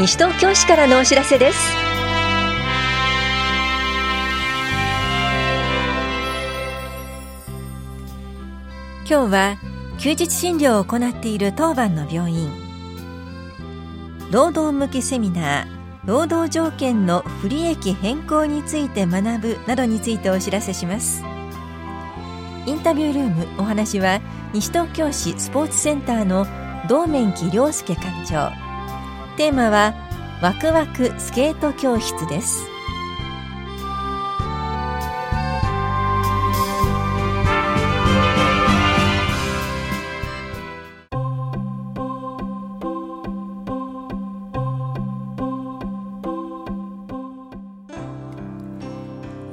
[0.00, 1.58] 西東京市からのお知らせです。
[9.06, 9.56] 今日は
[9.98, 12.50] 休日診療を行っている当番の病院。
[14.30, 15.66] 労働向けセミナー
[16.06, 21.22] 労働条件の不利益変更について学ぶなどについてお知らせします。
[22.64, 24.22] インタビュールームお話は
[24.54, 26.46] 西東京市スポーツセンターの
[26.88, 28.69] 道面木亮介館長。
[29.36, 29.94] テーマは
[30.42, 32.66] ワクワクスケート教室です。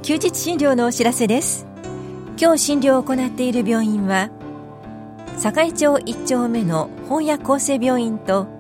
[0.04, 1.68] 休日診療のお知らせです。
[2.40, 4.30] 今日診療を行っている病院は
[5.38, 8.57] 堺町1丁目の本屋厚生病院と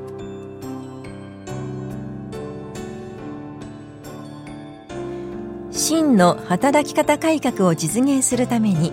[5.71, 8.93] 真の働き方改革を実現するために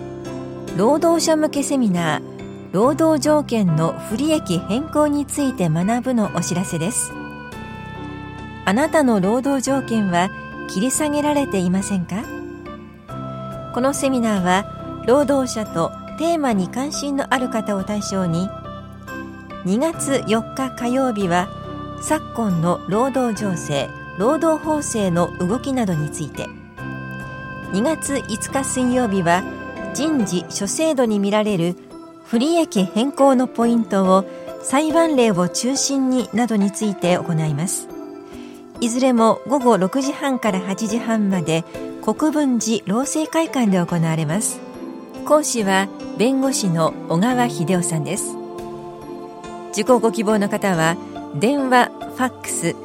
[0.76, 7.12] 労働者向けセミナー労働条件の不利益変更について学ぶのお知らせです。
[8.64, 10.30] あなたの労働条件は
[10.68, 12.24] 切り下げられていませんか？
[13.74, 18.48] このセミナーは労働者とテーマに関心のある方を対象に
[19.64, 21.48] 2月4日火曜日は
[22.00, 26.46] 昨今の労働情勢労働法制の動きなどについて
[27.72, 29.42] 2月5日水曜日は
[29.94, 31.76] 人事諸制度に見られる
[32.26, 34.24] 不利益変更のポイントを
[34.62, 37.88] 裁判例を中心になどについて行います。
[38.80, 41.64] いずれも午後6時半から8時半まで
[42.02, 44.71] 国分寺労政会館で行われます。
[45.24, 45.88] 講師は
[46.18, 48.36] 弁護士の小川秀夫さんです。
[49.72, 50.96] 受講ご希望の方は
[51.38, 52.76] 電話ファックス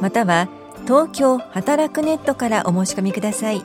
[0.00, 0.48] または
[0.84, 3.62] 東京働くネットからお申し込みください。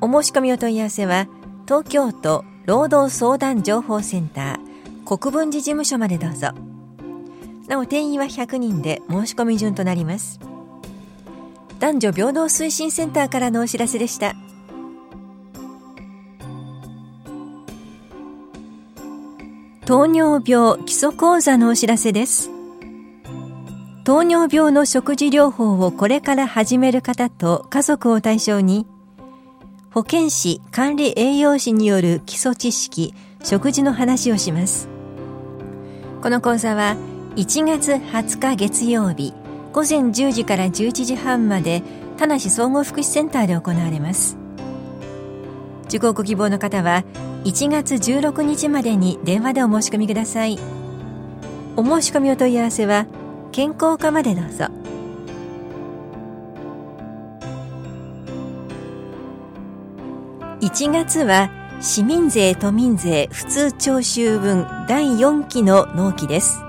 [0.00, 1.26] お申し込みお問い合わせは
[1.66, 6.48] 東京都労働相談情報センター国分寺事務所までどうぞ。
[7.68, 10.38] なお定員は100人で申し込み順となります。
[11.80, 14.34] 男女平等推進センターからのお知らせでした。
[19.86, 22.50] 糖尿病基礎講座のお知らせです。
[24.04, 28.86] 糖尿病の食事療法をこれから始める方と家族を対象に
[29.90, 34.88] 保健師管理栄養士による基礎知識食事の話をします。
[36.22, 36.96] この講座は
[37.36, 39.34] 1月20日月曜日
[39.74, 41.82] 午前10時から11時半まで
[42.16, 44.43] 田無総合福祉センターで行われます。
[45.84, 47.04] 受講ご希望の方は
[47.44, 50.58] 1月16日までに電話でお申し込みください。
[51.76, 53.06] お申し込みお問い合わせは
[53.52, 54.66] 健康課までどうぞ。
[60.60, 61.50] 1月は
[61.80, 66.60] 市民税都民税普通徴収分第4期の納期です。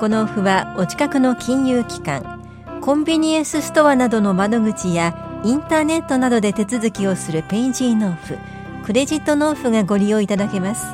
[0.00, 2.42] この付はお近くの金融機関
[2.82, 8.36] コンビニエンスストアなどの窓口やインターネットなどで手続きをするペイジー納付
[8.84, 10.84] クレジット納付がご利用いただけます。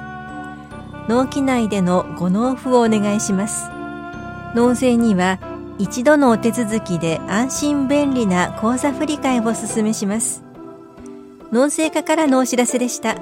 [1.08, 3.70] 納期内でのご納付をお願いします。
[4.54, 5.38] 納税には
[5.78, 10.42] 一度のお手続きで安心便利な口座振替をお勧めします。
[11.50, 13.16] 納税課からのお知らせでした。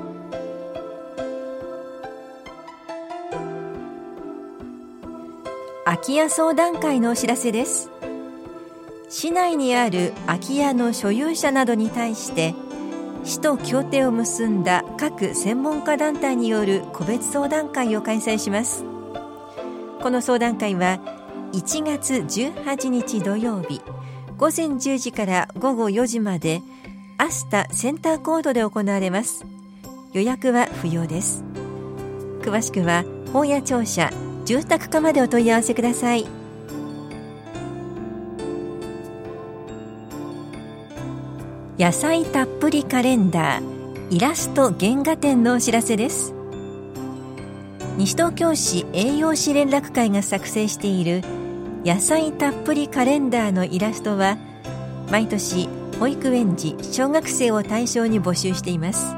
[5.85, 7.90] 空き家相談会のお知らせです。
[9.11, 12.55] 市内にある空き家の所有者などに対して
[13.25, 18.85] 市と協定を結んだ各専門家団体による個別相談会を開催します。
[20.01, 21.01] この相談会は
[21.53, 23.83] 1月18日土曜日
[24.39, 26.63] 午前10時から午後4時まで
[27.19, 29.45] アスタセンターコードで行われます。
[30.13, 31.45] 予約は不要です。
[32.41, 34.11] 詳しくは本屋庁舎
[34.45, 36.40] 住宅課までお問い合わせください。
[41.81, 46.35] 野菜たっぷりカレンダーイラスト原画展のお知らせです。
[47.97, 51.23] 西東京市栄養士連絡会が作成している
[51.83, 54.37] 野菜たっぷりカレンダーのイラストは
[55.11, 59.15] 毎年保育園児小学生を対象に募集しています。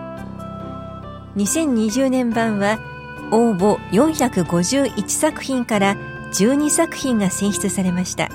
[1.35, 2.79] 2020年版は
[3.32, 5.97] 応募451作品から
[6.32, 8.29] 12作品が選出されました。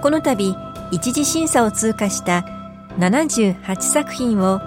[0.00, 0.54] この度
[0.92, 2.53] 一次審査を通過した
[2.98, 4.60] 78作品を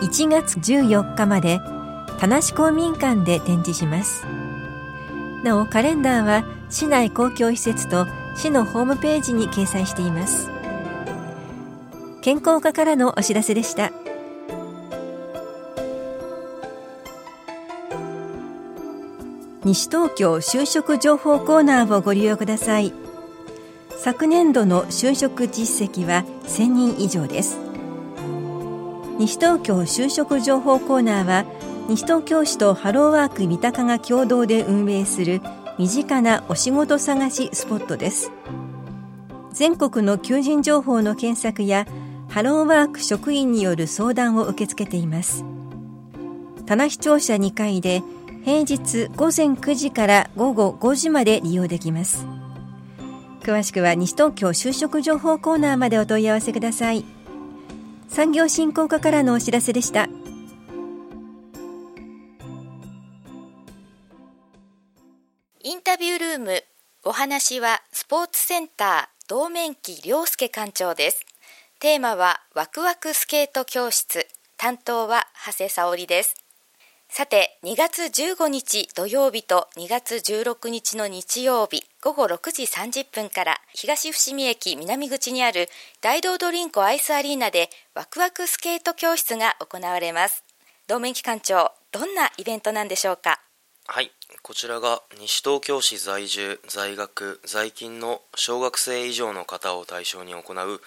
[0.00, 1.60] 1月14日まで
[2.18, 4.24] 田無公民館で展示します。
[5.42, 8.06] なおカレンダーは市内公共施設と
[8.36, 10.50] 市のホームページに掲載しています。
[12.20, 13.90] 健康課からのお知らせでした。
[19.64, 23.01] 西東京就職情報コーナーをご利用ください。
[24.04, 27.56] 昨年度の就職実績は1000人以上です。
[29.16, 31.44] 西東京就職情報コーナーは
[31.88, 35.40] 西東京市とハローワーク三鷹が共同で運営する
[35.78, 38.32] 身近なお仕事探しスポットです。
[39.52, 41.86] 全国の求人情報の検索や
[42.28, 45.44] ハローワーク職員による相談を受け付けています。
[46.66, 48.02] 棚視聴者2階で
[48.44, 52.26] 平日午前9時から午後5時まで利用できます。
[53.42, 57.04] 詳しくは西東京就職情報コーナーまでお問い合わせください。
[58.08, 60.08] 産業振興課からのお知らせでした。
[65.64, 66.62] インタビュールーム
[67.04, 71.26] お話はスポーツセンター道面記良介館長です。
[71.80, 74.28] テーマはワクワクスケート教室。
[74.56, 76.36] 担当は長谷沙織です。
[77.08, 81.84] さて2月15日土曜日と2月16日の日曜日。
[82.02, 85.68] 午後6時30分から東伏見駅南口にある
[86.00, 90.42] 大道ドリンクアイスアリーナでワクワクスケート教室が行われます。
[90.88, 93.38] 道面機関長どんなイベントなんでしょうか？
[93.86, 94.10] はい
[94.42, 100.80] こちらが西東京市在住在学在勤の小学生以上の方を対象に行う、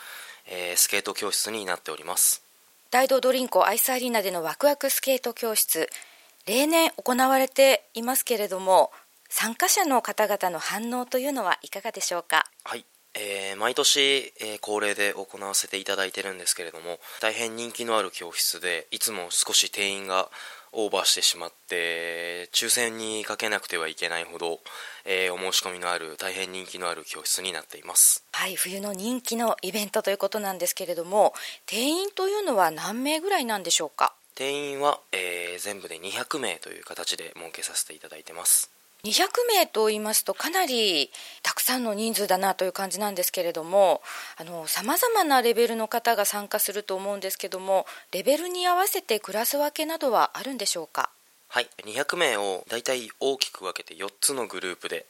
[0.50, 2.44] えー、スケート教室になっております。
[2.92, 5.90] 大道ドリンクアイスアリーナでのワクワクスケート教室
[6.46, 8.92] 例年行われていますけれども
[9.38, 12.46] 参加者の方々の反応というのはいかがでしょうか？
[12.64, 12.86] はい、
[13.16, 20.30] えー、毎年、えー、恒例で行わせていただいてるんですけれども大変人気のある教室でいつも少し定員が
[20.72, 24.62] オーバーしてしまって抽選にかけなくてはいけないほど、
[25.04, 28.24] えー、お申し込みのある大変人気のある教室になっています。
[28.32, 28.56] はい。
[28.56, 31.34] 冬の人気のイベントということなんですけれども
[31.66, 34.14] 定員というのは何名ぐらいなんでしょうか？
[34.36, 38.72] 定員は、えー、全部で200名という形で設けさせていただいてます
[39.06, 41.12] 200名と言いますとかなり
[41.44, 44.02] たくさんの人数だなという感じなんですけれども
[44.66, 51.12] さまざまなレベルの方が参加すると思うんですけどもレベルに合わせてクラス分けなどはあるんでしょうか？
[51.50, 51.70] はい。
[51.86, 55.06] 200名をだいたい大きく分けて4つのグループで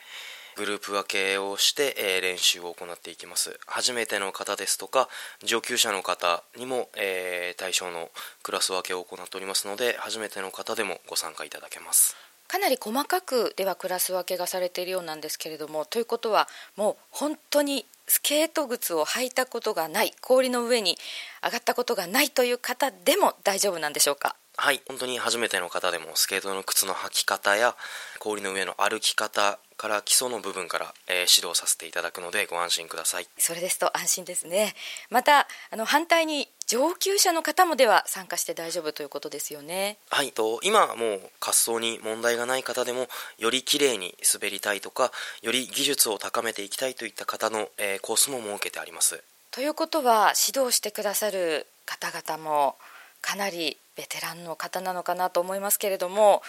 [0.57, 3.59] グループ分けをして、え、練習を行っていきます。
[3.65, 5.09] 初めての方ですとか
[5.43, 8.09] 上級者の方にも、え、対象の
[8.41, 12.15] クラス分けを行っておりますので初めての方でもご参加いただけます。
[12.47, 20.97] かなり細かくではクラス分けがされているようなんですけれどもということはもう本当にスケート靴を履いたことがない氷の上に
[21.43, 24.35] 上がったことがないという方でも大丈夫なんでしょうか？
[24.57, 27.75] はい本当に初めての方でもスケートの靴の履き方や
[28.19, 33.27] 氷の上の歩き方から基礎の部分から、えー、指導させていただくのでご安心ください。
[33.37, 34.73] それですと安心ですね。
[35.09, 39.97] またあの反対に上級者の方もでは参加して大丈夫ということですよね。
[40.09, 43.07] はいと今はもう滑走に問題がない方でも
[43.37, 49.21] より綺麗に滑りたいとかより技術を高めていきたいといった方の、えー、コースも設けてあります。
[49.51, 52.77] ということは指導してくださる方々も
[53.21, 56.41] かなりベテランの方なのかなと思いますけれども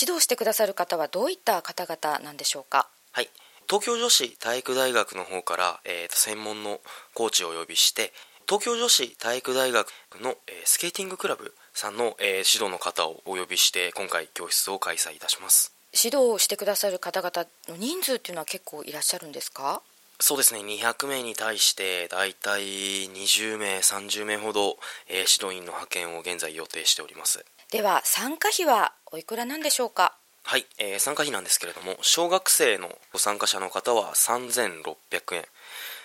[0.00, 2.88] 指導してくださる方はどういった方々なんでしょうか？
[3.12, 3.28] はい。
[3.68, 6.80] 東京女子体育大学の方から、えーと、専門の
[7.14, 8.12] コーチをお呼びして
[8.46, 9.88] 東京女子体育大学
[10.22, 15.74] の、えー、スケーティングクラブさんの、えー、指導の方をお呼びして今回教室を開催いたします。
[15.92, 19.82] 指導をしてくださる方々の人数っていうのは結構いらっしゃるんですか？
[20.20, 20.60] そうですね。
[20.60, 22.62] 200名に対してだいたい
[23.06, 24.76] 20名30名ほど、
[25.08, 27.44] えー、指導員の派遣を現在予定しております。
[27.70, 30.14] では参加費はおいくらなんでしょうか？
[30.42, 35.44] はい、えー、参加費なんですけれども小学生のご参加者の方は3600円。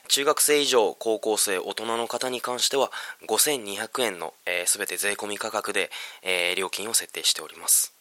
[0.10, 2.91] 中学生以上高校生大人の方に関しては
[3.27, 4.34] 5200円の
[4.67, 5.89] すべ、えー、全て税込み価格で、
[6.22, 7.93] えー、料金を設定しております。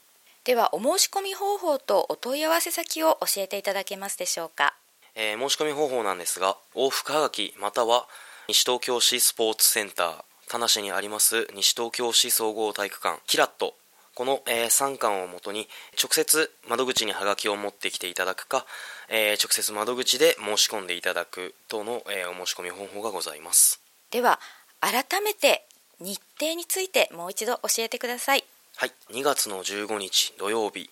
[0.45, 4.75] ではお申し込み方法とお問い合わせ先を教えていただけますでしょうか、
[5.15, 8.07] えー、申し込み方法なんですが往復はがきまたは
[8.49, 13.75] 西東京市スポーツセンター田無にあります西東京市総合体育館キラット。
[14.15, 15.67] この、えー、3巻をもとに
[15.99, 18.67] 直接窓口にはがきを持ってきていただくか、
[19.09, 23.81] えー、直接窓口で申し込んでいただく等の、えー、お申し込み方法がございます。
[24.11, 24.39] では
[24.81, 25.65] 改めて
[25.99, 28.45] 日程についてもう一度教えてください。
[28.77, 28.93] はい。
[29.11, 30.91] 2月の15日土曜日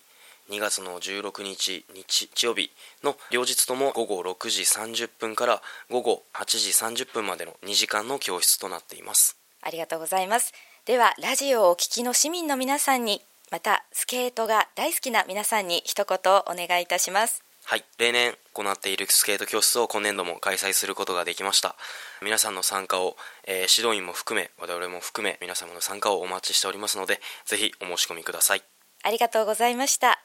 [0.51, 2.71] 2月の16日日曜日
[3.05, 9.37] の両日とも午後6時30分から午後8時30分までの2時間の教室となっています。
[9.61, 10.53] ありがとうございます。
[10.83, 17.45] ではラジオをお聞きの市民の皆さんにまたスケートが大好きな皆さんに一言お願いいたします。
[17.63, 21.77] はい例年行っているスケート教室を今年度も開催することができました。
[22.21, 23.15] 皆さんの参加を、
[23.45, 28.63] えー、指導員も含め我々も含め皆様の参加をお待ちしておりますのでぜひお申し込みください。
[29.03, 30.21] ありがとうございました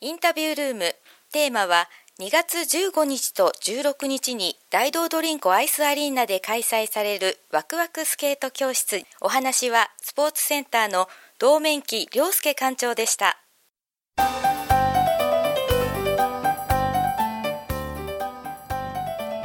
[0.00, 0.94] インタビュールーム。
[1.32, 1.88] テーマは
[2.20, 9.02] 2月15日と16日に大道ドリンクアイスアリーナで開催されるワクワクスケート教室。
[9.20, 11.08] お話はスポーツセンターの
[11.40, 13.38] 道面木亮介館長でした。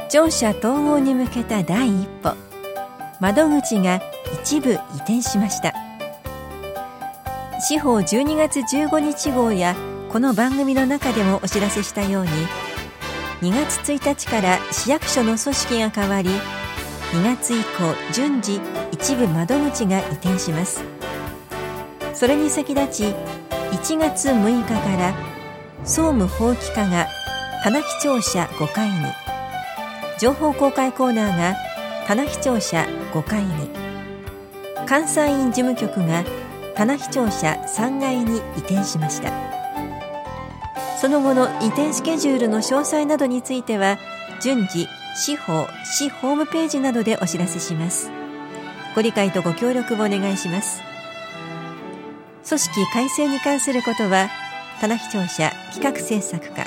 [0.08, 2.36] 乗車統合に向けた第一歩。
[3.18, 4.00] 窓口が
[4.44, 5.74] 一部移転しました。
[7.60, 9.74] 司法12月15日号や
[10.14, 12.30] この番組の中でもお知らせしたように
[13.40, 16.30] 2月1日から市役所の組織が変わり
[17.10, 18.60] 2月以降順次
[18.92, 20.84] 一部窓口が移転します。
[22.14, 23.04] それに先立ち
[23.72, 25.12] 1月6日から
[25.82, 27.08] 総務法規課が
[27.64, 28.94] 棚木庁舎5階に
[30.20, 31.56] 情報公開コーナーが
[32.06, 33.68] 棚木庁舎5階に
[34.88, 36.22] 監査院事務局が
[36.76, 39.63] 棚木庁舎3階に移転しました。
[41.04, 43.98] その後の移転スケジュールの詳細などについては
[44.40, 48.10] 順次司法市ホームページなどでお知らせします。
[48.94, 50.80] ご理解とご協力をお願いします。
[52.48, 54.30] 組織改正に関することは
[54.80, 56.62] 棚視聴者企画制作課。
[56.62, 56.66] 移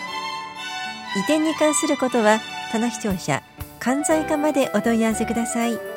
[1.21, 2.39] 転に関することは
[2.71, 3.41] 棚視聴者
[3.79, 5.96] 関西課までお問い合わせください。